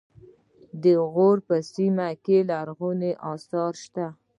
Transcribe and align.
د 0.83 0.85
غور 1.13 1.37
په 1.47 1.55
سیمه 1.73 2.07
کې 2.23 2.37
لرغوني 2.49 3.11
اثار 3.31 3.73
شته 3.83 4.05